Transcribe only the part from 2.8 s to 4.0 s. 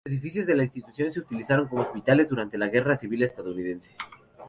civil estadounidense.